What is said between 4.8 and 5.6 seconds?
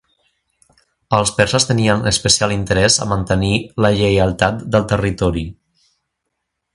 territori.